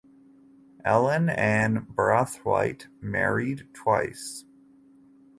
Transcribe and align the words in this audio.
Ellen 0.83 1.29
Ann 1.29 1.85
Brathwaite 1.95 2.87
married 3.01 3.67
twice. 3.75 4.45